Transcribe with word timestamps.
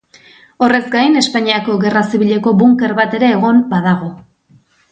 Horrez 0.67 0.85
gain, 0.95 1.17
Espainiako 1.21 1.75
Gerra 1.83 2.03
Zibileko 2.11 2.55
bunker 2.63 2.97
bat 3.01 3.17
ere 3.21 3.31
egon 3.37 3.63
badago. 3.75 4.11